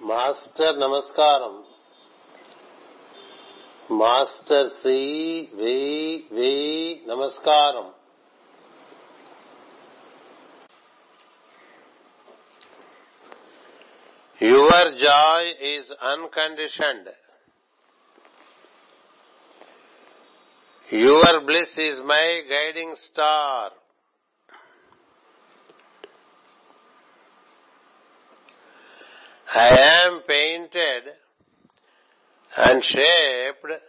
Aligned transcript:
Master 0.00 0.80
నమస్కారం. 0.80 1.64
Master 3.90 4.70
C 4.70 4.98
V 5.54 6.28
V 6.32 7.02
నమస్కారం. 7.06 7.94
Your 14.42 14.94
joy 14.94 15.54
is 15.60 15.92
unconditioned. 16.02 17.14
Your 20.92 21.44
bliss 21.44 21.80
is 21.80 22.00
my 22.00 22.40
guiding 22.40 22.96
star. 22.96 23.72
I 29.54 30.04
am 30.06 30.20
painted 30.26 31.04
and 32.56 32.82
shaped 32.82 33.82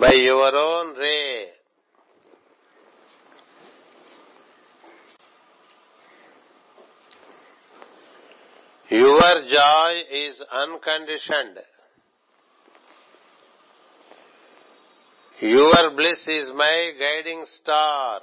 by 0.00 0.12
your 0.12 0.54
own 0.54 0.96
ray. 0.96 1.46
Your 8.88 9.20
joy 9.20 10.02
is 10.12 10.40
unconditioned. 10.52 11.58
Your 15.40 15.90
bliss 15.96 16.26
is 16.28 16.50
my 16.54 16.92
guiding 16.98 17.44
star. 17.60 18.20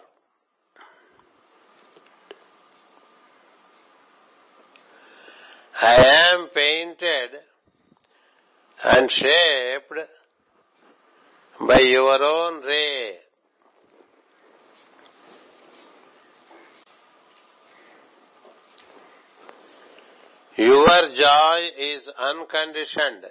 I 5.86 5.96
am 6.32 6.48
painted 6.56 7.42
and 8.86 9.12
shaped 9.12 10.00
by 11.68 11.80
your 11.82 12.24
own 12.24 12.64
ray. 12.64 13.16
Your 20.56 20.88
joy 20.88 21.68
is 21.78 22.10
unconditioned. 22.18 23.26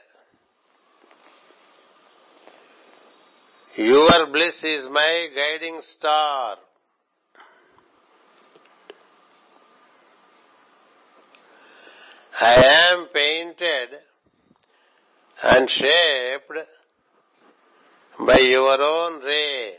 Your 3.76 4.26
bliss 4.30 4.62
is 4.62 4.84
my 4.90 5.28
guiding 5.34 5.80
star. 5.96 6.56
I 12.41 12.55
am 12.83 13.07
painted 13.13 13.89
and 15.39 15.69
shaped 15.69 16.57
by 18.19 18.39
your 18.39 18.81
own 18.83 19.21
ray. 19.21 19.75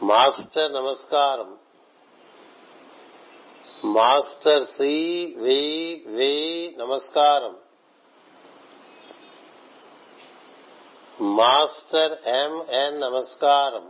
master 0.00 0.70
నమస్కారం 0.72 1.50
master 3.96 4.64
C 4.66 4.92
V 5.42 5.58
V 6.16 6.32
నమస్కారం 6.78 7.54
master 11.38 12.14
MN 12.40 12.98
నమస్కారం 13.00 13.86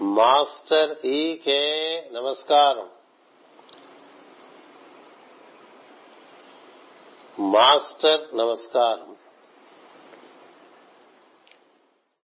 Master 0.00 1.06
EK 1.06 2.00
నమస్కారం. 2.12 2.88
Master 7.38 8.36
నమస్కారం. 8.36 9.23